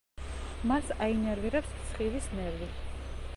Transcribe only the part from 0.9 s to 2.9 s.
აინერვირებს სხივის ნერვი.